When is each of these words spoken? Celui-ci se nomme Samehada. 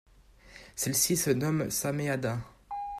Celui-ci 0.75 1.15
se 1.15 1.29
nomme 1.29 1.69
Samehada. 1.69 2.39